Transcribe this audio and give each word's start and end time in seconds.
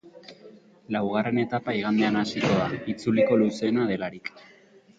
Laugarren 0.95 1.41
etapa 1.41 1.75
igandean 1.81 2.19
hasiko 2.23 2.51
da, 2.63 2.67
itzuliko 2.97 3.41
luzeena 3.43 3.89
delarik. 3.95 4.35